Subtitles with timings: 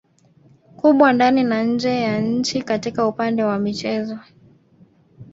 [0.75, 4.19] kubwa ndani na nje ya nchi katika upande wa michezo